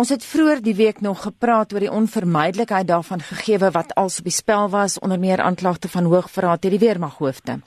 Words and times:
Ons 0.00 0.08
het 0.08 0.22
vroeër 0.24 0.62
die 0.64 0.76
week 0.78 1.00
nog 1.04 1.18
gepraat 1.26 1.74
oor 1.74 1.82
die 1.84 1.92
onvermydelikheid 1.92 2.86
daarvan 2.88 3.20
gegeewe 3.20 3.68
wat 3.74 3.90
als 4.02 4.14
op 4.20 4.28
die 4.28 4.32
spel 4.32 4.70
was 4.72 4.98
onder 4.98 5.18
meer 5.20 5.40
aanklagte 5.44 5.88
van 5.94 6.08
hoogverraad 6.12 6.62
teen 6.62 6.72
die 6.76 6.86
weermaghoofde. 6.86 7.58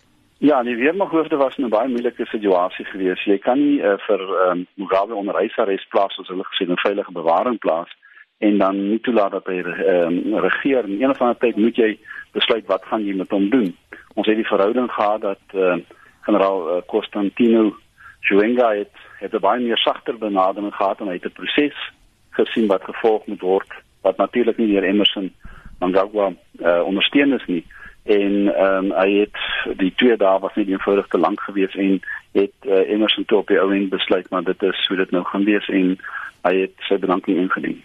Ja, 0.50 0.64
die 0.64 0.76
weermaghoofde 0.76 1.38
was 1.38 1.58
in 1.58 1.66
'n 1.66 1.70
baie 1.70 1.90
moeilike 1.90 2.26
situasie 2.26 2.86
gewees. 2.86 3.26
Jy 3.26 3.38
kan 3.38 3.60
nie 3.60 3.78
uh, 3.82 3.94
vir 4.08 4.22
um, 4.48 4.66
Mugabe 4.74 5.14
onder 5.16 5.36
huisarrest 5.36 5.90
plaas 5.90 6.18
as 6.20 6.28
hulle 6.28 6.44
gesê 6.44 6.66
'n 6.66 6.84
veilige 6.86 7.12
bewaring 7.12 7.60
plaas 7.60 7.92
en 8.38 8.58
dan 8.58 8.90
nie 8.90 9.00
toelaat 9.00 9.32
dat 9.32 9.46
hy 9.46 9.58
um, 9.60 10.36
regeer. 10.36 10.84
In 10.90 11.02
een 11.02 11.10
of 11.10 11.22
ander 11.22 11.38
tyd 11.38 11.56
moet 11.56 11.76
jy 11.76 12.00
besluit 12.32 12.66
wat 12.66 12.86
gaan 12.86 13.06
jy 13.06 13.16
met 13.16 13.30
hom 13.30 13.50
doen. 13.50 13.78
Ons 14.14 14.28
het 14.28 14.36
die 14.36 14.52
verhouding 14.54 14.92
gehad 14.92 15.22
dat 15.22 15.44
uh, 15.54 15.76
generaal 16.22 16.78
uh, 16.78 16.82
Constantino 16.88 17.76
Chiwenga 18.20 18.74
het 18.74 18.96
het 19.20 19.34
'n 19.34 19.40
baie 19.40 19.62
meer 19.62 19.78
sagter 19.78 20.18
benadering 20.18 20.76
gehad 20.76 21.00
en 21.00 21.08
hy 21.08 21.14
het 21.14 21.26
'n 21.26 21.40
proses 21.42 21.94
gesien 22.38 22.68
wat 22.68 22.84
gevolg 22.84 23.26
moet 23.28 23.42
word 23.42 23.80
wat 24.04 24.18
natuurlik 24.18 24.58
nie 24.58 24.68
deur 24.74 24.84
Emerson 24.84 25.32
Mnangagwa 25.80 26.32
uh, 26.60 26.82
ondersteun 26.86 27.34
is 27.34 27.46
nie. 27.48 27.64
En 28.04 28.34
ehm 28.56 28.92
um, 28.92 28.92
hy 29.00 29.10
het 29.24 29.40
die 29.78 29.94
twee 29.96 30.18
dae 30.18 30.40
was 30.40 30.56
nie 30.56 30.68
eenvoudig 30.72 31.08
te 31.08 31.18
lank 31.18 31.42
gewees 31.42 31.76
en 31.76 32.02
het 32.32 32.54
uh, 32.66 32.90
Emerson 32.90 33.26
toe 33.26 33.38
op 33.38 33.48
die 33.48 33.60
ou 33.60 33.72
end 33.76 33.90
besluit 33.90 34.30
maar 34.30 34.44
dit 34.44 34.64
is 34.64 34.86
hoe 34.88 34.98
dit 34.98 35.12
nou 35.12 35.24
gaan 35.24 35.46
wees 35.46 35.68
en 35.68 35.98
hy 36.44 36.54
het 36.66 36.88
sy 36.88 36.98
bedanking 37.00 37.38
ingedien. 37.40 37.78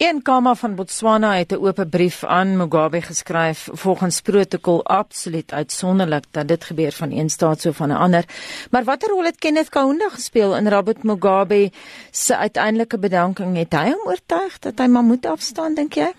Een 0.00 0.22
Kama 0.24 0.54
van 0.56 0.76
Botswana 0.78 1.34
het 1.36 1.52
'n 1.52 1.60
oop 1.60 1.80
brief 1.90 2.24
aan 2.24 2.56
Mugabe 2.56 3.00
geskryf 3.02 3.68
volgens 3.72 4.20
protokol 4.20 4.84
absoluut 4.84 5.52
uitsonderlik 5.52 6.24
dat 6.30 6.48
dit 6.48 6.64
gebeur 6.64 6.92
van 6.92 7.10
een 7.10 7.28
staat 7.28 7.60
so 7.60 7.72
van 7.72 7.88
'n 7.88 8.00
ander. 8.04 8.24
Maar 8.70 8.84
watter 8.84 9.10
rol 9.10 9.24
het 9.24 9.38
Kenneth 9.38 9.68
Kaunda 9.68 10.08
gespeel 10.08 10.56
in 10.56 10.68
Robert 10.68 11.02
Mugabe 11.02 11.70
se 12.10 12.36
uiteindelike 12.36 12.98
bedanking? 12.98 13.56
Het 13.56 13.72
hy 13.72 13.90
hom 13.90 14.06
oortuig 14.06 14.58
dat 14.58 14.78
hy 14.78 14.86
maar 14.86 15.02
moet 15.02 15.26
afstaan 15.26 15.74
dink 15.74 15.92
jy? 15.92 16.10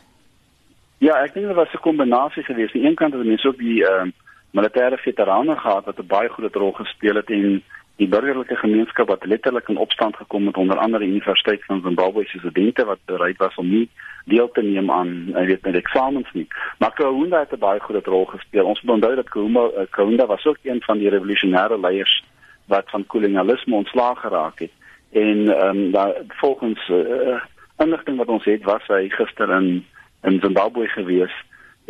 Ja, 0.98 1.24
ek 1.24 1.34
dink 1.34 1.48
dit 1.48 1.56
was 1.56 1.74
'n 1.74 1.80
kombinasie 1.82 2.44
geweest. 2.44 2.76
Aan 2.76 2.82
die 2.82 2.90
een 2.90 2.96
kant 2.96 3.14
het 3.14 3.26
mense 3.26 3.48
ook 3.48 3.58
die 3.58 3.86
ehm 3.86 4.08
uh, 4.08 4.14
militêre 4.52 4.98
veterane 4.98 5.56
gehad 5.60 5.86
wat 5.86 6.00
'n 6.00 6.08
baie 6.08 6.30
groot 6.30 6.56
rol 6.56 6.72
gespeel 6.72 7.16
het 7.16 7.30
en 7.30 7.64
die 8.00 8.08
burgerlike 8.08 8.56
gemeenskap 8.56 9.08
wat 9.08 9.26
letterlik 9.26 9.68
in 9.68 9.78
opstand 9.78 10.16
gekom 10.16 10.46
het 10.48 10.58
onder 10.58 10.78
andere 10.78 11.06
Universiteit 11.06 11.66
van 11.66 11.82
Zimbabwe 11.84 12.24
se 12.26 12.40
studente 12.40 12.86
wat 12.86 13.00
bereid 13.06 13.38
was 13.38 13.56
om 13.56 13.70
nie 13.70 13.90
deel 14.26 14.52
te 14.52 14.62
neem 14.62 14.92
aan 14.92 15.12
jy 15.34 15.46
weet 15.46 15.66
met 15.68 15.76
eksamens 15.76 16.32
nie. 16.34 16.48
Maar 16.78 16.94
Kaunda 16.94 17.40
het 17.40 17.52
'n 17.52 17.60
baie 17.60 17.80
groot 17.80 18.06
rol 18.06 18.26
gespeel. 18.26 18.66
Ons 18.66 18.82
moet 18.82 18.94
onthou 18.94 19.16
dat 19.16 19.30
Kaunda 19.30 19.60
uh, 19.60 19.84
Kaunda 19.90 20.26
was 20.26 20.46
ook 20.46 20.58
een 20.64 20.82
van 20.82 20.98
die 20.98 21.10
revolusionêre 21.10 21.80
leiers 21.80 22.24
wat 22.66 22.90
van 22.90 23.06
kolonialisme 23.06 23.76
ontslaag 23.76 24.20
geraak 24.20 24.60
het. 24.60 24.72
En 25.12 25.38
ehm 25.60 25.78
um, 25.78 25.92
daar 25.92 26.14
volgens 26.28 26.90
uh, 26.90 27.42
inligting 27.78 28.18
wat 28.18 28.28
ons 28.28 28.46
het 28.46 28.64
was 28.64 28.88
hy 28.88 29.10
gister 29.10 29.50
in 29.50 29.86
in 30.22 30.40
Zimbabwe 30.42 30.88
gewees 30.88 31.34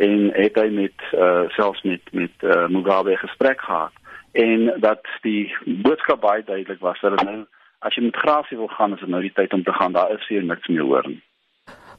en 0.06 0.30
het 0.32 0.56
hy 0.56 0.68
met 0.72 1.02
uh, 1.12 1.48
selfs 1.56 1.82
met 1.82 2.12
met 2.16 2.44
uh, 2.46 2.66
Mugabe 2.72 3.16
gesprek 3.20 3.60
gehad 3.60 3.92
en 4.32 4.72
dat 4.80 5.08
die 5.26 5.50
boodskap 5.64 6.20
baie 6.20 6.44
duidelik 6.44 6.80
was 6.80 7.00
dat 7.00 7.20
nou 7.24 7.42
as 7.84 7.96
jy 7.96 8.06
met 8.06 8.22
grasie 8.22 8.56
wil 8.60 8.70
gaan 8.76 8.94
is 8.96 9.02
dit 9.04 9.12
nou 9.12 9.20
die 9.24 9.34
tyd 9.34 9.52
om 9.56 9.64
te 9.64 9.74
gaan 9.76 9.92
daar 9.92 10.12
is 10.16 10.28
hier 10.28 10.44
niks 10.44 10.68
meer 10.68 10.86
hoor 10.88 11.08
nie. 11.08 11.20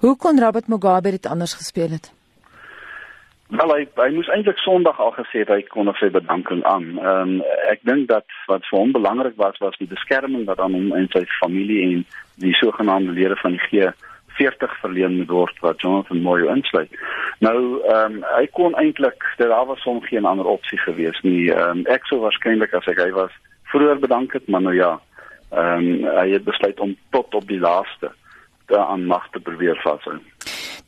Hoe 0.01 0.15
kon 0.17 0.41
Robert 0.41 0.67
Mugabe 0.67 1.11
dit 1.11 1.25
anders 1.29 1.53
gespeel 1.53 1.93
het? 1.97 2.11
Wel 3.51 3.73
hy 3.75 3.81
hy 3.99 4.09
moes 4.15 4.29
eintlik 4.31 4.61
Sondag 4.63 4.99
al 4.99 5.11
gesê 5.17 5.43
het 5.43 5.49
hy 5.51 5.61
kon 5.69 5.91
sy 5.99 6.09
bedanking 6.09 6.63
aan. 6.63 6.87
Ehm 6.97 7.35
um, 7.35 7.41
ek 7.69 7.83
dink 7.89 8.07
dat 8.09 8.25
wat 8.47 8.65
vir 8.69 8.79
hom 8.79 8.95
belangrik 8.95 9.37
was 9.41 9.59
was 9.59 9.77
die 9.77 9.89
beskerming 9.91 10.47
wat 10.49 10.59
aan 10.59 10.77
hom 10.77 10.93
en 10.97 11.09
sy 11.13 11.25
familie 11.37 11.81
en 11.89 12.05
die 12.41 12.53
sogenaamde 12.61 13.13
lede 13.17 13.37
van 13.43 13.57
die 13.57 13.65
G 13.67 13.91
40 14.37 14.79
verleen 14.79 15.17
moet 15.17 15.29
word 15.29 15.59
wat 15.59 15.81
Jonathan 15.81 16.21
Moyo 16.21 16.53
insluit. 16.53 16.91
Nou 17.39 17.81
ehm 17.83 18.17
um, 18.17 18.23
hy 18.37 18.47
kon 18.57 18.75
eintlik 18.75 19.23
daar 19.37 19.65
was 19.65 19.83
hom 19.83 20.01
geen 20.01 20.25
ander 20.25 20.45
opsie 20.45 20.79
gewees 20.85 21.21
nie. 21.21 21.51
Ehm 21.51 21.83
um, 21.83 21.85
ek 21.85 22.05
sou 22.09 22.21
waarskynlik 22.21 22.73
as 22.73 22.87
ek 22.87 23.01
hy 23.01 23.11
was 23.17 23.31
vroeër 23.71 23.99
bedank 23.99 24.33
het, 24.33 24.47
maar 24.47 24.61
nou 24.61 24.75
ja. 24.75 24.97
Ehm 25.51 25.91
um, 25.91 26.09
hy 26.19 26.29
het 26.31 26.43
besluit 26.43 26.79
om 26.79 26.95
tot 27.11 27.35
op 27.35 27.47
die 27.47 27.59
laaste 27.59 28.11
aan 28.71 29.05
mag 29.05 29.27
te 29.31 29.39
probeer 29.39 29.79
vashou. 29.83 30.19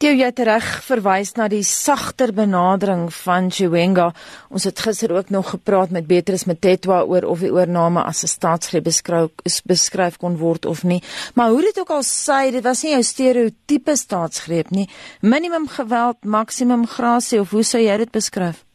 Theo 0.03 0.17
jy 0.19 0.25
het 0.27 0.39
reg 0.43 0.65
verwys 0.83 1.29
na 1.37 1.45
die 1.47 1.61
sagter 1.63 2.33
benadering 2.35 3.05
van 3.15 3.45
Chiwenga. 3.55 4.09
Ons 4.51 4.65
het 4.67 4.81
gister 4.83 5.13
ook 5.15 5.29
nog 5.31 5.53
gepraat 5.53 5.93
met 5.95 6.09
Beatrice 6.09 6.49
Mtetwa 6.49 6.97
oor 7.07 7.23
of 7.31 7.39
die 7.39 7.53
oorname 7.55 8.03
as 8.03 8.25
'n 8.27 8.33
staatsgreep 8.33 8.83
beskryf 8.83 9.31
beskryf 9.63 10.17
kon 10.17 10.35
word 10.37 10.65
of 10.65 10.83
nie. 10.83 10.99
Maar 11.35 11.49
hoe 11.55 11.61
dit 11.61 11.79
ook 11.79 11.89
al 11.89 12.03
sê, 12.03 12.51
dit 12.51 12.63
was 12.63 12.83
nie 12.83 12.91
jou 12.91 13.03
stereotipe 13.03 13.95
staatsgreep 13.95 14.69
nie. 14.71 14.89
Minimum 15.21 15.67
geweld, 15.67 16.17
maksimum 16.25 16.85
grasie 16.85 17.39
of 17.39 17.51
hoe 17.51 17.63
sou 17.63 17.81
jy 17.81 17.97
dit 17.97 18.11
beskryf? 18.11 18.65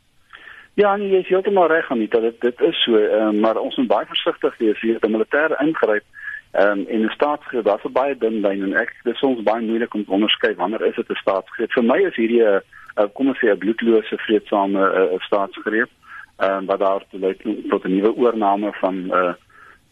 Ja, 0.74 0.96
nee, 0.96 1.10
jy 1.10 1.18
is 1.18 1.28
heeltemal 1.28 1.68
reg 1.68 1.90
aan 1.90 1.98
dit. 1.98 2.10
Dit 2.10 2.40
dit 2.40 2.60
is 2.60 2.82
so, 2.84 2.96
uh, 2.96 3.30
maar 3.30 3.56
ons 3.56 3.76
moet 3.76 3.88
baie 3.88 4.06
versigtig 4.06 4.56
wees 4.58 4.80
hier 4.80 4.98
met 5.00 5.10
militêre 5.10 5.60
ingryp. 5.60 6.04
Ehm 6.52 6.78
um, 6.78 6.86
in 6.88 7.04
'n 7.04 7.10
staatsgreep 7.10 7.64
daar's 7.64 7.84
'n 7.84 7.92
baie 7.92 8.18
dun 8.18 8.40
lyn 8.40 8.62
en 8.62 8.74
ek 8.74 8.94
dis 9.04 9.18
soms 9.18 9.42
baie 9.42 9.62
moeilik 9.62 9.94
om 9.94 10.04
te 10.04 10.10
onderskei 10.10 10.54
wanneer 10.54 10.84
is 10.86 10.94
dit 10.94 11.10
'n 11.10 11.14
staatsgreep. 11.14 11.72
Vir 11.72 11.84
my 11.84 11.98
is 11.98 12.16
hierdie 12.16 12.42
'n 12.42 12.62
uh, 12.96 13.06
kom 13.12 13.28
ons 13.28 13.38
sê 13.38 13.50
'n 13.50 13.58
bloedlose 13.58 14.16
vreedsame 14.16 14.80
uh, 14.80 15.20
staatsgreep. 15.20 15.90
Ehm 16.38 16.56
um, 16.56 16.66
wat 16.66 16.78
daar 16.78 17.04
te 17.10 17.18
lei 17.18 17.36
tot 17.68 17.84
'n 17.84 17.94
nuwe 17.94 18.16
oorneem 18.16 18.72
van 18.72 18.96
uh 19.10 19.34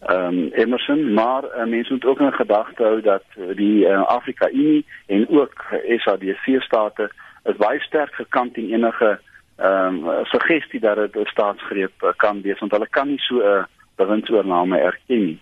ehm 0.00 0.38
um, 0.38 0.50
Emerson, 0.52 1.12
maar 1.12 1.44
uh, 1.44 1.64
mense 1.64 1.92
moet 1.92 2.04
ook 2.04 2.20
in 2.20 2.32
gedagte 2.32 2.82
hou 2.82 3.00
dat 3.00 3.24
die 3.54 3.86
uh, 3.86 4.02
Afrika 4.06 4.50
Unie 4.50 4.86
en 5.06 5.28
ook 5.28 5.64
SADC 5.96 6.62
state 6.62 7.10
is 7.44 7.56
baie 7.56 7.80
sterk 7.80 8.14
gekant 8.14 8.54
teen 8.54 8.72
enige 8.72 9.20
ehm 9.56 10.08
um, 10.08 10.24
suggestie 10.24 10.80
dat 10.80 10.96
dit 10.96 11.16
'n 11.16 11.24
staatsgreep 11.24 12.14
kan 12.16 12.42
wees 12.42 12.58
want 12.58 12.72
hulle 12.72 12.88
kan 12.88 13.08
nie 13.08 13.18
so 13.18 13.34
'n 13.34 13.42
uh, 13.42 13.64
bewindsoorname 13.96 14.78
erken 14.78 15.24
nie. 15.24 15.40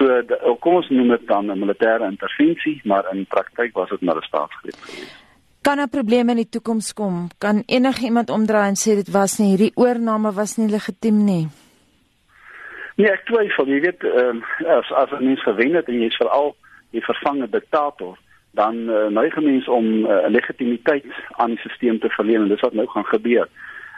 So 0.00 0.06
de, 0.24 0.36
kom 0.64 0.78
ons 0.80 0.88
noem 0.88 1.10
dit 1.12 1.26
dan 1.28 1.50
'n 1.52 1.58
militêre 1.60 2.04
intervensie, 2.08 2.80
maar 2.84 3.04
in 3.12 3.26
praktyk 3.28 3.74
was 3.76 3.90
dit 3.90 4.00
maar 4.00 4.16
'n 4.16 4.28
staatsgreep 4.30 4.78
geweest. 4.80 5.16
Kan 5.62 5.78
'n 5.80 5.88
probleem 5.88 6.28
in 6.28 6.36
die 6.36 6.48
toekoms 6.48 6.92
kom? 6.92 7.28
Kan 7.38 7.62
enigiemand 7.66 8.30
omdraai 8.30 8.68
en 8.68 8.80
sê 8.84 8.94
dit 8.94 9.10
was 9.10 9.38
nie 9.38 9.48
hierdie 9.48 9.72
oorname 9.74 10.32
was 10.32 10.56
nie 10.56 10.70
legitiem 10.70 11.24
nie? 11.24 11.48
Nee, 12.96 13.10
ek 13.10 13.24
twyfel. 13.24 13.66
Jy 13.66 13.80
weet, 13.80 14.02
um, 14.04 14.44
as 14.66 14.90
as 14.92 15.10
'n 15.10 15.24
mens 15.24 15.42
gewen 15.42 15.74
het 15.74 15.88
en 15.88 16.00
jy 16.00 16.06
is 16.06 16.16
veral 16.16 16.56
die 16.90 17.04
vervange 17.04 17.48
diktator, 17.50 18.18
dan 18.50 18.74
uh, 18.90 19.06
neig 19.06 19.36
mense 19.36 19.70
om 19.70 19.84
'n 19.84 20.06
uh, 20.06 20.28
legitimiteit 20.28 21.04
aan 21.30 21.50
die 21.50 21.58
stelsel 21.58 21.98
te 21.98 22.08
verleen 22.08 22.42
en 22.42 22.48
dis 22.48 22.60
wat 22.60 22.72
nou 22.72 22.86
gaan 22.86 23.06
gebeur. 23.06 23.48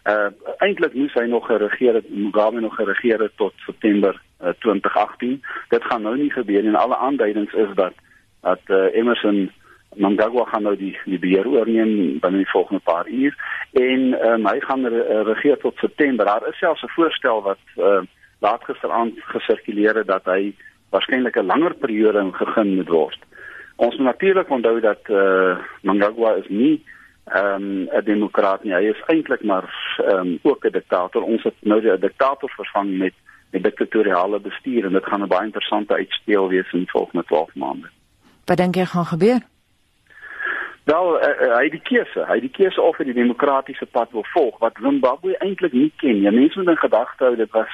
Uh 0.04 0.30
eintlik 0.58 0.94
moes 0.94 1.14
hy 1.14 1.26
nog 1.30 1.46
geregeer 1.46 1.94
het, 1.94 2.10
Mugabe 2.10 2.60
nog 2.60 2.74
geregeer 2.74 3.20
het 3.20 3.36
tot 3.36 3.52
September 3.66 4.20
uh, 4.42 4.48
2018. 4.58 5.42
Dit 5.68 5.84
gaan 5.84 6.02
nou 6.02 6.16
nie 6.18 6.30
gebeur 6.30 6.64
en 6.66 6.74
alle 6.74 6.96
aanduidings 6.96 7.52
is 7.52 7.74
dat 7.74 7.92
dat 8.40 8.60
uh, 8.66 8.94
Emerson 8.94 9.50
Mnangagwa 9.94 10.44
gaan 10.44 10.62
nou 10.62 10.76
die 10.76 10.98
die 11.04 11.18
beheer 11.18 11.46
oorneem 11.46 12.18
binne 12.20 12.42
die 12.42 12.50
volgende 12.50 12.80
paar 12.84 13.08
uur 13.08 13.36
en 13.72 14.06
um, 14.26 14.46
hy 14.46 14.60
gaan 14.60 14.86
re 14.86 15.22
regeer 15.28 15.58
tot 15.58 15.76
September. 15.76 16.26
Daar 16.26 16.48
is 16.48 16.58
selfs 16.58 16.82
'n 16.82 16.94
voorstel 16.96 17.42
wat 17.42 17.62
uh, 17.76 18.00
laat 18.40 18.64
gisteraand 18.64 19.14
gesirkuleer 19.34 19.94
het 19.94 20.06
dat 20.06 20.24
hy 20.24 20.54
waarskynlik 20.90 21.36
'n 21.36 21.46
langer 21.46 21.74
periode 21.74 22.32
gegee 22.32 22.74
moet 22.74 22.88
word. 22.88 23.20
Ons 23.76 23.96
moet 23.96 24.06
natuurlik 24.06 24.50
onthou 24.50 24.80
dat 24.80 25.02
uh, 25.08 25.58
Mnangagwa 25.82 26.34
is 26.34 26.48
nie 26.48 26.84
ehm 27.24 27.54
um, 27.54 27.88
'n 27.90 28.04
demokraat 28.04 28.64
nie. 28.64 28.72
Hy 28.72 28.88
is 28.90 29.02
eintlik 29.06 29.42
maar 29.42 29.96
ehm 29.96 30.18
um, 30.18 30.38
ook 30.42 30.64
'n 30.64 30.72
diktator. 30.72 31.22
Ons 31.22 31.42
het 31.42 31.54
nou 31.60 31.80
'n 31.80 32.00
diktator 32.00 32.50
vervang 32.50 32.98
met 32.98 33.14
'n 33.52 33.62
diktatoriale 33.62 34.40
bestuur 34.40 34.84
en 34.84 34.92
dit 34.92 35.04
gaan 35.04 35.22
'n 35.22 35.28
baie 35.28 35.44
interessante 35.44 35.94
uitspeel 35.94 36.48
wees 36.48 36.72
in 36.72 36.78
die 36.78 36.90
volgende 36.90 37.24
12 37.24 37.54
maande. 37.54 37.88
Wat 38.44 38.56
dink 38.56 38.74
jy 38.74 38.84
gaan 38.84 39.04
gebeur? 39.04 39.40
Wel, 40.84 41.22
uh, 41.22 41.28
uh, 41.40 41.56
hy 41.56 41.68
die 41.68 41.82
keuse, 41.82 42.24
hy 42.26 42.40
die 42.40 42.50
keuse 42.50 42.80
of 42.80 42.96
hy 42.96 43.04
die 43.04 43.14
demokratiese 43.14 43.86
pad 43.86 44.10
wil 44.10 44.24
volg 44.32 44.58
wat 44.58 44.78
Zimbabwe 44.82 45.36
eintlik 45.38 45.72
nie 45.72 45.92
ken 45.96 46.20
nie. 46.20 46.30
Mense 46.30 46.58
moet 46.58 46.68
in 46.68 46.76
gedagte 46.76 47.24
hou 47.24 47.36
dit 47.36 47.50
was 47.50 47.70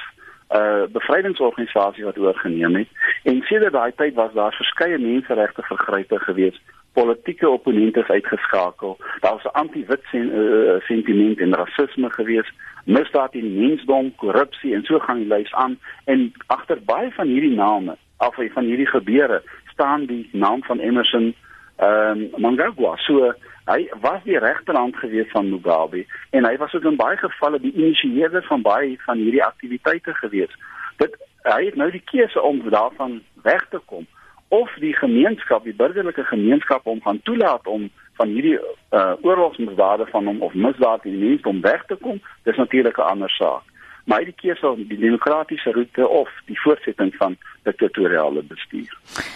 'n 0.49 0.57
uh, 0.57 0.83
bevrydingsorganisasie 0.91 2.03
wat 2.03 2.17
oorgeneem 2.17 2.75
het 2.75 2.87
en 3.23 3.41
sedert 3.41 3.73
daai 3.73 3.91
tyd 3.95 4.13
was 4.13 4.33
daar 4.33 4.53
verskeie 4.53 4.97
menseregte 4.97 5.61
vergrype 5.61 6.19
gewees 6.19 6.61
politieke 6.93 7.49
opponente 7.49 8.07
uitgeskakel. 8.07 8.97
Daar 9.19 9.31
was 9.31 9.43
'n 9.43 9.57
anti-wit 9.61 10.03
sen, 10.11 10.27
uh, 10.35 10.81
sentiment 10.81 11.39
en 11.39 11.53
rasisme 11.53 12.09
gewees, 12.09 12.53
misdaad 12.85 13.31
teen 13.31 13.59
mensdom, 13.59 14.15
korrupsie 14.15 14.73
en 14.73 14.83
so 14.83 14.99
gaan 14.99 15.17
die 15.17 15.27
lys 15.27 15.53
aan 15.53 15.79
en 16.05 16.33
agter 16.47 16.79
baie 16.83 17.11
van 17.11 17.27
hierdie 17.27 17.55
name, 17.55 17.97
af 18.17 18.35
van 18.35 18.63
hierdie 18.63 18.87
gebeure, 18.87 19.41
staan 19.71 20.05
die 20.05 20.29
naam 20.31 20.63
van 20.63 20.79
Emerson 20.79 21.35
ehm 21.75 22.11
um, 22.11 22.29
Mnangagwa. 22.37 22.95
So 22.95 23.33
hy 23.65 23.89
was 24.01 24.23
die 24.23 24.37
regterhand 24.37 24.95
gewees 24.95 25.31
van 25.31 25.49
Mugabe 25.49 26.05
en 26.29 26.45
hy 26.45 26.57
was 26.57 26.73
ook 26.73 26.83
in 26.83 26.95
baie 26.95 27.17
gevalle 27.17 27.59
die 27.59 27.73
initieerder 27.73 28.43
van 28.43 28.61
baie 28.61 28.97
van 29.05 29.17
hierdie 29.17 29.43
aktiwiteite 29.43 30.13
gewees. 30.13 30.57
Dit 30.97 31.15
hy 31.41 31.65
het 31.65 31.75
nou 31.75 31.91
die 31.91 32.03
keuse 32.05 32.41
om 32.41 32.69
daarvan 32.69 33.21
weg 33.43 33.67
te 33.69 33.79
kom 33.85 34.07
of 34.49 34.69
die 34.81 34.93
gemeenskap, 34.97 35.63
die 35.63 35.75
burgerlike 35.75 36.23
gemeenskap 36.23 36.83
hom 36.83 37.01
gaan 37.01 37.21
toelaat 37.23 37.67
om 37.67 37.89
van 38.19 38.27
hierdie 38.27 38.57
uh, 38.57 39.13
oorlogsmisdade 39.21 40.05
van 40.11 40.25
hom 40.25 40.41
of 40.41 40.53
misdade 40.53 41.07
in 41.07 41.17
die 41.17 41.27
mens 41.27 41.45
om 41.47 41.61
weg 41.61 41.85
te 41.85 41.95
kom, 41.95 42.21
dis 42.43 42.57
natuurlik 42.57 42.97
'n 42.97 43.11
ander 43.13 43.29
saak 43.29 43.68
maar 44.09 44.25
die 44.25 44.33
keuse 44.33 44.65
om 44.67 44.81
die 44.89 44.97
demokratiese 44.97 45.71
roete 45.75 46.07
of 46.07 46.29
die 46.49 46.57
voortsetting 46.63 47.11
van 47.19 47.35
diktatoriale 47.67 48.41
bestuur. 48.49 48.89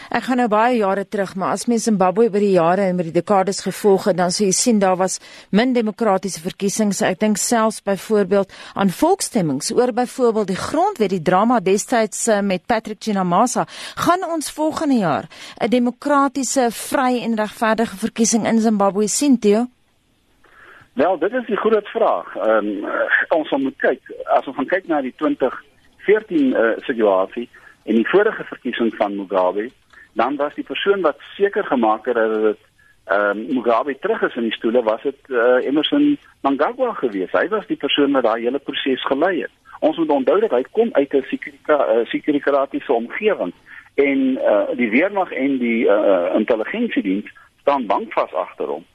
Ek 0.09 0.25
gaan 0.25 0.39
nou 0.41 0.47
baie 0.49 0.79
jare 0.79 1.03
terug, 1.05 1.35
maar 1.37 1.53
as 1.53 1.67
mens 1.69 1.85
Zimbabwe 1.85 2.25
oor 2.31 2.41
die 2.41 2.55
jare 2.55 2.87
en 2.89 2.97
oor 2.97 3.09
die 3.09 3.13
dekades 3.13 3.61
gevolg 3.67 4.07
het, 4.09 4.17
dan 4.17 4.33
sou 4.33 4.47
jy 4.47 4.55
sien 4.57 4.79
daar 4.81 4.97
was 4.97 5.19
min 5.53 5.75
demokratiese 5.77 6.41
verkiesings. 6.41 7.03
Ek 7.05 7.21
dink 7.21 7.37
selfs 7.41 7.83
byvoorbeeld 7.85 8.53
aan 8.73 8.93
volksstemmings 8.93 9.69
oor 9.77 9.93
byvoorbeeld 9.93 10.49
die 10.55 10.59
grondwet, 10.59 11.13
die 11.13 11.21
drama 11.21 11.59
destyds 11.61 12.25
eh, 12.27 12.41
met 12.41 12.65
Patrick 12.65 13.03
Chinamasa. 13.05 13.67
Gaan 14.07 14.25
ons 14.25 14.51
volgende 14.57 14.97
jaar 15.03 15.29
'n 15.61 15.69
demokratiese, 15.69 16.71
vry 16.71 17.21
en 17.21 17.37
regverdige 17.37 17.97
verkiesing 17.97 18.47
in 18.47 18.59
Zimbabwe 18.59 19.07
sien, 19.07 19.39
Theo? 19.39 19.67
Wel, 20.93 21.17
dit 21.17 21.33
is 21.33 21.45
die 21.45 21.57
groot 21.57 21.87
vraag. 21.87 22.35
Ehm 22.35 22.67
um, 22.67 22.89
ons 23.29 23.49
moet 23.49 23.77
kyk 23.77 24.11
as 24.23 24.45
ons 24.47 24.55
gaan 24.55 24.69
kyk 24.69 24.87
na 24.87 25.01
die 25.01 25.13
2014 25.17 26.51
uh, 26.53 26.59
eh, 26.59 26.77
situasie 26.85 27.49
en 27.83 27.95
die 27.95 28.09
vorige 28.09 28.43
verkiesing 28.43 28.93
van 28.95 29.15
Mugabe, 29.15 29.69
dan 30.13 30.35
was 30.35 30.53
die 30.53 30.63
persoon 30.63 31.01
wat 31.01 31.17
seker 31.35 31.65
gemaak 31.65 32.05
het 32.05 32.15
dat 32.15 32.35
dit 32.43 32.61
ehm 33.05 33.39
um, 33.39 33.41
Mugabe 33.55 33.97
terug 33.99 34.21
is 34.21 34.35
in 34.35 34.47
die 34.49 34.53
stoele, 34.53 34.83
was 34.83 35.01
dit 35.01 35.17
uh, 35.27 35.65
Emmerson 35.65 36.17
Mnangagwa 36.41 36.93
geweest. 36.93 37.33
Hy 37.33 37.47
was 37.47 37.65
die 37.67 37.81
persoon 37.85 38.11
wat 38.11 38.23
daai 38.29 38.43
hele 38.45 38.59
proses 38.59 39.05
gelei 39.05 39.41
het. 39.41 39.51
Ons 39.79 39.97
moet 39.97 40.09
onthou 40.09 40.39
dat 40.39 40.51
hy 40.51 40.63
kom 40.71 40.89
uit 40.93 41.13
'n 41.13 41.25
sekuriteitsratiese 42.05 42.91
uh, 42.91 43.01
omgewing 43.01 43.53
en 43.93 44.19
uh, 44.37 44.69
die 44.77 44.89
weermag 44.89 45.31
en 45.31 45.57
die 45.57 45.85
uh, 45.85 46.33
intelligensiediens 46.35 47.33
staan 47.61 47.85
bankvas 47.85 48.33
agter 48.33 48.67
hom. 48.67 48.85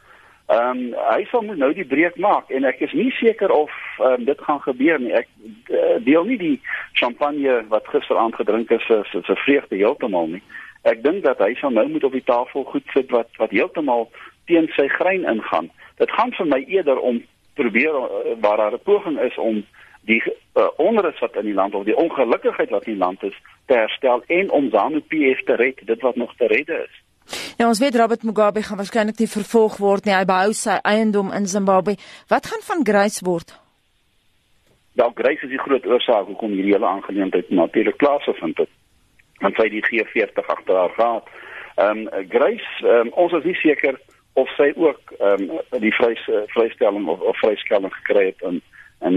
Ehm 0.49 0.79
um, 0.79 0.95
hy 1.12 1.25
sal 1.29 1.43
moet 1.45 1.59
nou 1.61 1.75
die 1.77 1.85
breek 1.85 2.15
maak 2.17 2.49
en 2.49 2.65
ek 2.65 2.79
is 2.87 2.93
nie 2.97 3.11
seker 3.12 3.53
of 3.53 3.73
um, 4.00 4.23
dit 4.25 4.39
gaan 4.41 4.61
gebeur 4.65 5.00
nie. 5.00 5.11
Ek 5.12 5.27
uh, 5.69 5.99
deel 6.05 6.25
nie 6.25 6.39
die 6.41 6.55
champagne 6.97 7.59
wat 7.69 7.91
gisteraand 7.93 8.39
gedrink 8.41 8.71
is 8.73 8.87
se 8.89 9.03
se 9.12 9.37
vreugde 9.45 9.77
heeltemal 9.77 10.31
nie. 10.33 10.41
Ek 10.89 11.03
dink 11.05 11.21
dat 11.27 11.43
hy 11.45 11.53
sal 11.61 11.75
nou 11.77 11.85
moet 11.93 12.06
op 12.09 12.17
die 12.17 12.25
tafel 12.25 12.65
goed 12.65 12.87
sit 12.95 13.12
wat 13.12 13.29
wat 13.37 13.53
heeltemal 13.53 14.09
teen 14.49 14.71
sy 14.77 14.87
grein 14.89 15.29
ingaan. 15.29 15.69
Dit 16.00 16.15
gaan 16.17 16.33
vir 16.39 16.49
my 16.49 16.62
eerder 16.65 16.97
om 16.97 17.21
probeer 17.61 17.99
uh, 18.01 18.33
waar 18.41 18.56
daar 18.56 18.79
'n 18.79 18.87
poging 18.89 19.21
is 19.21 19.37
om 19.37 19.61
die 20.09 20.23
uh, 20.25 20.69
onrus 20.77 21.19
wat 21.21 21.37
in 21.37 21.51
die 21.51 21.59
land 21.61 21.75
of 21.75 21.85
die 21.85 21.97
ongelukkigheid 21.97 22.71
wat 22.71 22.89
in 22.89 22.97
die 22.97 23.05
land 23.05 23.23
is 23.23 23.37
te 23.67 23.77
herstel 23.77 24.25
en 24.27 24.51
om 24.51 24.71
ZANU-PF 24.71 25.44
te 25.44 25.61
red, 25.61 25.85
dit 25.85 26.01
wat 26.01 26.17
nog 26.17 26.33
te 26.37 26.47
redde 26.47 26.87
is. 26.89 26.97
Ja, 27.59 27.67
ons 27.67 27.79
weet 27.79 27.97
Robert 27.97 28.23
Mugabe 28.23 28.63
gaan 28.63 28.77
waarskynlik 28.81 29.19
nie 29.19 29.29
vervolg 29.29 29.77
word 29.83 30.05
nie. 30.05 30.15
Hy 30.15 30.25
behou 30.29 30.53
sy 30.57 30.79
eiendom 30.83 31.33
in 31.35 31.47
Zimbabwe. 31.47 31.97
Wat 32.29 32.47
gaan 32.47 32.63
van 32.65 32.85
Grace 32.87 33.25
word? 33.25 33.55
Wel, 34.99 35.13
Grace 35.15 35.43
is 35.43 35.53
die 35.53 35.63
groot 35.63 35.87
oorsaak 35.87 36.27
hoekom 36.27 36.55
hierdie 36.57 36.73
hele 36.73 36.87
aangeleentheid 36.87 37.51
natuurlik 37.51 37.97
plaasvind 37.97 38.59
het. 38.59 38.71
Want 39.43 39.61
sy 39.61 39.69
die 39.71 39.85
G40 39.85 40.49
agter 40.55 40.81
haar 40.81 40.95
gehad. 40.97 41.29
Ehm 41.77 42.07
um, 42.07 42.29
Grace, 42.29 42.71
um, 42.83 43.13
ons 43.15 43.33
is 43.39 43.45
nie 43.45 43.59
seker 43.61 44.01
of 44.33 44.49
sy 44.57 44.73
ook 44.77 45.13
ehm 45.19 45.51
um, 45.51 45.83
die 45.85 45.95
vrys 45.95 46.25
vrystelling 46.55 47.07
of, 47.09 47.21
of 47.21 47.39
vryskelling 47.39 47.95
gekry 48.01 48.27
het 48.33 48.43
in 48.49 48.59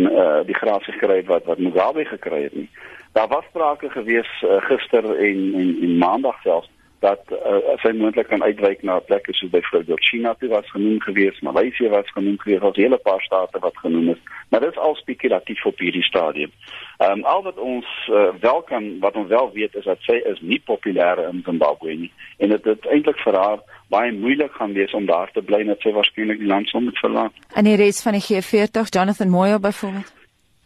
eh 0.05 0.21
uh, 0.23 0.45
die 0.45 0.55
grasie 0.55 0.93
gekry 0.93 1.23
wat 1.25 1.45
wat 1.45 1.57
Mugabe 1.57 2.05
gekry 2.05 2.43
het 2.43 2.53
nie. 2.53 2.69
Daar 3.13 3.27
was 3.27 3.45
sprake 3.49 3.89
gewees 3.89 4.29
uh, 4.41 4.61
gister 4.69 5.03
en 5.15 5.53
en, 5.61 5.77
en 5.81 5.97
maandag 5.97 6.41
selfs 6.41 6.69
dat 7.01 7.21
uh, 7.33 7.75
sy 7.81 7.91
moontlik 7.97 8.27
kan 8.29 8.43
uitwyk 8.45 8.83
na 8.85 8.99
plekke 8.99 9.33
soos 9.33 9.49
byvoorbeeld 9.49 10.03
China 10.05 10.33
toe 10.37 10.49
was 10.49 10.69
genoem 10.69 10.99
gewees, 11.01 11.39
Maleisië 11.41 11.89
was 11.89 12.11
genoem 12.13 12.37
gewees, 12.39 12.61
al 12.61 12.73
'n 12.75 12.81
hele 12.81 12.97
paar 12.97 13.21
state 13.21 13.59
wat 13.59 13.77
genoem 13.77 14.09
is, 14.09 14.21
maar 14.49 14.59
dit 14.59 14.71
is 14.71 14.77
al 14.77 14.95
spekulatief 14.95 15.65
op 15.65 15.79
hierdie 15.79 16.03
stadium. 16.03 16.51
Ehm 16.97 17.11
um, 17.11 17.23
al 17.23 17.43
wat 17.43 17.57
ons 17.57 17.87
uh, 18.09 18.29
wel 18.39 18.61
kan 18.61 18.99
wat 18.99 19.15
ons 19.15 19.27
wel 19.27 19.51
weet 19.53 19.75
is 19.75 19.83
dat 19.83 19.97
sy 20.01 20.21
is 20.33 20.39
nie 20.41 20.61
populêr 20.65 21.25
in 21.29 21.41
Zimbabwe 21.45 21.93
nie 21.93 22.11
en 22.37 22.49
dit 22.49 22.63
het 22.63 22.85
eintlik 22.85 23.17
vir 23.25 23.35
haar 23.35 23.59
baie 23.89 24.11
moeilik 24.11 24.51
gaan 24.51 24.73
wees 24.73 24.93
om 24.93 25.05
daar 25.05 25.31
te 25.31 25.41
bly 25.41 25.63
net 25.63 25.81
sy 25.81 25.91
waarskynlik 25.91 26.39
die 26.39 26.47
land 26.53 26.67
sou 26.67 26.83
moet 26.83 26.97
verlaat. 26.97 27.33
En 27.55 27.63
die 27.63 27.75
res 27.75 28.01
van 28.01 28.13
die 28.13 28.25
G40, 28.27 28.89
Jonathan 28.89 29.29
Moyo 29.29 29.59
byvoorbeeld 29.59 30.20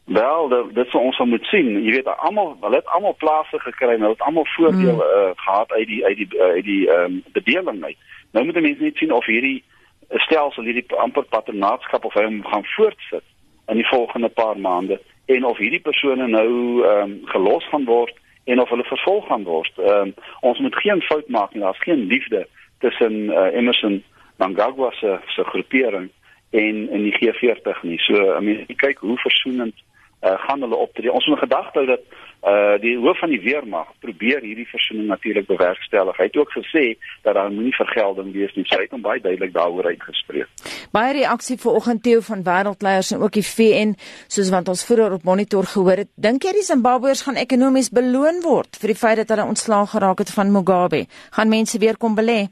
Wel, 0.05 0.47
dit 0.47 0.73
dit 0.75 0.89
sou 0.89 1.03
ons 1.03 1.19
moet 1.25 1.45
sien. 1.49 1.69
Jy 1.83 1.91
weet 1.91 2.07
almal, 2.07 2.57
hulle 2.61 2.75
het 2.75 2.89
almal 2.93 3.15
plase 3.17 3.59
gekry, 3.59 3.95
hulle 3.97 4.13
het 4.13 4.21
almal 4.21 4.45
voordele 4.45 4.93
mm. 4.93 4.99
uh, 5.21 5.31
gehad 5.35 5.71
uit 5.71 5.87
die 5.87 6.05
uit 6.05 6.17
die 6.17 6.27
uh, 6.35 6.49
uit 6.57 6.63
die 6.63 6.89
ehm 6.89 7.03
um, 7.03 7.23
bedeling 7.33 7.83
uit. 7.83 7.97
Nou 8.31 8.45
moet 8.45 8.61
mense 8.61 8.83
net 8.83 8.97
sien 8.97 9.13
of 9.13 9.25
hierdie 9.25 9.63
stelsel 10.09 10.63
hierdie 10.63 10.85
amper 11.01 11.23
patronaatskap 11.23 12.05
of 12.05 12.13
hy 12.13 12.25
gaan 12.43 12.67
voortsit 12.75 13.25
in 13.67 13.81
die 13.81 13.87
volgende 13.87 14.29
paar 14.29 14.59
maande 14.59 14.99
en 15.25 15.45
of 15.45 15.57
hierdie 15.57 15.81
persone 15.81 16.27
nou 16.27 16.51
ehm 16.83 17.01
um, 17.01 17.15
gelos 17.33 17.65
gaan 17.73 17.89
word 17.89 18.13
en 18.43 18.61
of 18.61 18.69
hulle 18.69 18.85
vervolg 18.85 19.25
gaan 19.27 19.43
word. 19.43 19.73
Ehm 19.77 20.13
um, 20.13 20.13
ons 20.41 20.59
moet 20.59 20.75
geen 20.75 21.01
fout 21.01 21.27
maak 21.27 21.53
nie. 21.53 21.63
Daar's 21.65 21.81
geen 21.81 22.05
liefde 22.05 22.47
tussen 22.79 23.13
uh, 23.33 23.49
Emerson 23.57 24.03
Mnangagwa 24.37 24.91
se 24.91 25.17
se 25.25 25.43
groepering 25.43 26.09
en 26.49 26.89
in 26.89 27.03
die 27.09 27.17
G40 27.17 27.81
nie. 27.81 27.99
So, 27.99 28.37
I 28.37 28.39
mean, 28.41 28.65
kyk 28.75 28.97
hoe 29.01 29.17
versoenend 29.17 29.83
uh, 30.21 30.37
gaan 30.47 30.61
hulle 30.61 30.75
optree. 30.75 31.11
Ons 31.11 31.27
moet 31.27 31.39
gedagte 31.39 31.79
hou 31.79 31.87
dat 31.87 32.05
uh 32.45 32.75
die 32.81 32.93
hoof 33.01 33.17
van 33.19 33.31
die 33.33 33.41
weermag 33.41 33.87
probeer 33.99 34.43
hierdie 34.45 34.67
versoening 34.69 35.07
natuurlik 35.09 35.47
bewerkstellig. 35.49 36.17
Hy 36.17 36.27
het 36.27 36.35
ook 36.37 36.51
gesê 36.53 36.83
dat 37.23 37.33
daar 37.33 37.49
moenie 37.51 37.73
vergelding 37.73 38.33
wees 38.33 38.53
nie. 38.53 38.65
Sy 38.69 38.83
het 38.83 38.93
hom 38.93 39.01
baie 39.01 39.21
duidelik 39.21 39.53
daaroor 39.55 39.89
uitgespreek. 39.89 40.51
Baie 40.93 41.15
reaksie 41.17 41.57
vanoggend 41.57 42.03
teo 42.05 42.21
van 42.27 42.43
wêreldleiers 42.45 43.11
en 43.15 43.25
ook 43.25 43.33
die 43.39 43.45
VN, 43.47 43.95
soos 44.27 44.51
wat 44.53 44.69
ons 44.69 44.85
vroeër 44.85 45.17
op 45.17 45.25
monitor 45.25 45.65
gehoor 45.73 46.03
het. 46.03 46.11
Dink 46.21 46.45
jy 46.45 46.53
die 46.59 46.67
Zimbabweërs 46.69 47.25
gaan 47.25 47.41
ekonomies 47.41 47.89
beloon 47.89 48.43
word 48.45 48.77
vir 48.77 48.93
die 48.93 49.01
feit 49.01 49.23
dat 49.23 49.33
hulle 49.33 49.49
ontslaag 49.49 49.95
geraak 49.97 50.21
het 50.21 50.33
van 50.37 50.53
Mugabe? 50.53 51.05
Gaan 51.33 51.49
mense 51.49 51.81
weer 51.81 51.97
kom 51.97 52.13
belê? 52.13 52.45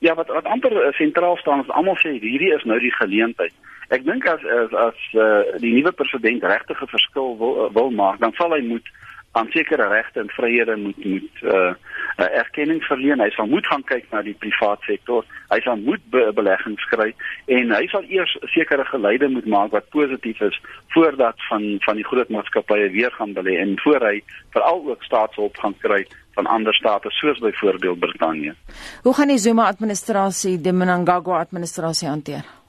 Ja, 0.00 0.14
wat 0.18 0.28
wat 0.32 0.44
amper 0.48 0.74
sentraal 0.96 1.36
staan 1.36 1.60
is 1.62 1.70
almal 1.76 1.98
sê 2.02 2.16
hierdie 2.18 2.54
is 2.56 2.64
nou 2.64 2.78
die 2.80 2.94
geleentheid. 2.98 3.54
Ek 3.90 4.04
dink 4.06 4.26
as 4.30 4.42
as, 4.46 4.74
as 4.86 4.98
uh, 5.18 5.58
die 5.58 5.74
nuwe 5.74 5.92
president 5.92 6.44
regtig 6.46 6.82
'n 6.82 6.90
verskil 6.94 7.36
wil, 7.38 7.54
uh, 7.66 7.70
wil 7.74 7.90
maak, 7.90 8.20
dan 8.22 8.32
sal 8.38 8.54
hy 8.54 8.62
moet 8.62 8.86
aan 9.32 9.46
sekere 9.50 9.86
regte 9.88 10.20
en 10.20 10.30
vryhede 10.30 10.76
moet 10.76 11.04
moet 11.04 11.42
uh, 11.42 11.72
uh, 12.18 12.36
erkenning 12.42 12.82
verleen. 12.82 13.20
Hy 13.22 13.30
sal 13.30 13.46
moet 13.46 13.66
gaan 13.66 13.82
kyk 13.86 14.06
na 14.10 14.22
die 14.26 14.34
private 14.34 14.82
sektor. 14.86 15.26
Hy 15.50 15.60
sal 15.62 15.78
moet 15.78 16.02
be 16.10 16.22
beleggings 16.34 16.86
kry 16.90 17.12
en 17.46 17.74
hy 17.74 17.86
sal 17.92 18.06
eers 18.10 18.34
sekere 18.54 18.86
geleide 18.90 19.30
moet 19.30 19.46
maak 19.46 19.74
wat 19.76 19.90
positief 19.94 20.40
is 20.40 20.60
voordat 20.94 21.38
van 21.48 21.66
van 21.86 21.98
die 21.98 22.06
groot 22.06 22.30
maatskappye 22.30 22.90
weer 22.94 23.14
gaan 23.18 23.34
belê 23.34 23.58
en 23.62 23.78
voor 23.84 24.06
hy 24.10 24.16
veral 24.54 24.82
ook 24.90 25.06
staatshulp 25.06 25.58
gaan 25.62 25.78
kry 25.82 26.04
van 26.34 26.46
ander 26.46 26.74
state 26.74 27.10
soos 27.10 27.38
byvoorbeeld 27.38 27.98
Brittanje. 27.98 28.54
Hoe 29.02 29.14
gaan 29.14 29.30
die 29.30 29.38
Zuma 29.38 29.66
administrasie 29.66 30.58
die 30.60 30.72
Mnangagwa 30.72 31.38
administrasie 31.38 32.08
hanteer? 32.08 32.59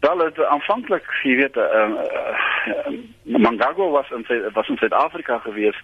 Wel, 0.00 0.18
het 0.18 0.44
aanvankelijk, 0.44 1.18
je 1.22 1.34
weet, 1.34 1.56
uh, 1.56 1.88
uh, 3.24 3.38
Mangago 3.38 3.90
was 3.90 4.10
in, 4.10 4.26
was 4.52 4.68
in 4.68 4.76
Zuid-Afrika 4.76 5.38
geweest 5.38 5.82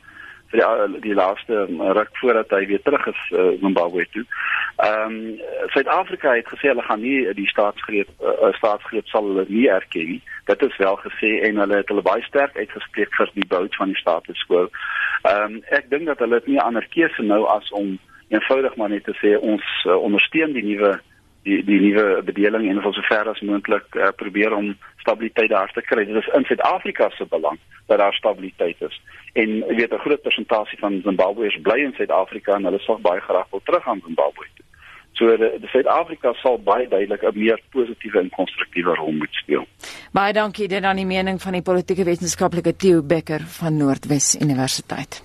vir 0.54 0.60
die, 0.60 1.00
die 1.00 1.14
laaste 1.14 1.66
ruk 1.98 2.10
voordat 2.20 2.50
hy 2.50 2.66
weer 2.66 2.82
terug 2.82 3.06
is 3.06 3.22
uh, 3.30 3.48
Zimbabwe 3.60 4.06
toe. 4.10 4.24
Ehm 4.76 5.14
um, 5.14 5.40
Suid-Afrika 5.74 6.34
het 6.34 6.48
gesê 6.48 6.70
hulle 6.70 6.82
gaan 6.82 7.00
nie 7.00 7.32
die 7.34 7.48
staatsgreep 7.48 8.08
uh, 8.20 8.52
staatsgreep 8.58 9.06
sal 9.10 9.26
hulle 9.30 9.44
nie 9.48 9.68
erken 9.70 10.08
nie. 10.08 10.22
Dit 10.50 10.62
is 10.62 10.76
wel 10.76 10.96
gesê 11.02 11.30
en 11.48 11.62
hulle 11.62 11.76
het 11.76 11.88
hulle 11.88 12.02
baie 12.02 12.22
sterk 12.22 12.56
uitgespreek 12.56 13.14
vir 13.16 13.30
die 13.34 13.46
bou 13.48 13.64
van 13.78 13.94
die 13.94 14.02
staatskool. 14.02 14.70
Ehm 15.22 15.56
um, 15.56 15.62
ek 15.78 15.90
dink 15.90 16.06
dat 16.10 16.22
hulle 16.22 16.42
dit 16.42 16.54
nie 16.54 16.60
ander 16.62 16.86
keuse 16.90 17.22
nou 17.22 17.44
as 17.56 17.70
om 17.70 17.96
eenvoudig 18.28 18.76
maar 18.76 18.90
net 18.90 19.04
te 19.04 19.14
sê 19.22 19.36
ons 19.38 19.64
uh, 19.86 19.96
ondersteun 19.96 20.54
die 20.54 20.66
nuwe 20.74 20.94
die 21.44 21.60
die 21.64 21.80
nuwe 21.80 22.22
bedeling 22.24 22.68
en 22.68 22.80
ons 22.80 22.96
sover 22.96 23.30
as 23.32 23.40
moontlik 23.44 23.96
uh, 23.96 24.10
probeer 24.16 24.52
om 24.56 24.72
stabiliteit 25.04 25.50
daar 25.52 25.72
te 25.72 25.82
kry. 25.84 26.04
Dit 26.08 26.16
is 26.22 26.30
in 26.36 26.44
Suid-Afrika 26.48 27.10
se 27.10 27.26
belang 27.30 27.58
dat 27.86 27.98
daar 27.98 28.16
stabiliteit 28.16 28.80
is. 28.88 29.00
En 29.32 29.56
jy 29.68 29.74
weet 29.80 29.92
'n 29.92 30.04
groot 30.06 30.22
persentasie 30.22 30.78
van 30.78 31.00
Zimbabweërs 31.04 31.60
bly 31.62 31.78
in 31.84 31.92
Suid-Afrika 31.96 32.54
en 32.54 32.64
hulle 32.64 32.78
sal 32.78 32.98
baie 33.00 33.20
graag 33.20 33.50
wil 33.50 33.60
terug 33.64 33.88
aan 33.88 34.02
Zimbabwe 34.06 34.46
toe. 34.54 34.64
So 35.12 35.36
die 35.36 35.68
Suid-Afrika 35.70 36.32
sal 36.32 36.58
baie 36.58 36.88
duidelik 36.88 37.22
'n 37.22 37.38
meer 37.38 37.60
positiewe 37.70 38.18
en 38.18 38.30
konstruktiewe 38.30 38.94
rol 38.94 39.12
moet 39.12 39.34
speel. 39.34 39.66
Baie 40.12 40.32
dankie 40.32 40.68
dit 40.68 40.82
aan 40.84 40.96
die 40.96 41.06
mening 41.06 41.42
van 41.42 41.52
die 41.52 41.62
politieke 41.62 42.04
wetenskaplike 42.04 42.76
Theo 42.76 43.02
Becker 43.02 43.40
van 43.40 43.76
Noordwes 43.76 44.36
Universiteit. 44.40 45.24